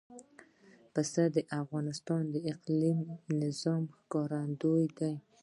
[0.93, 5.11] پسه د افغانستان د اقلیمي نظام ښکارندوی ده.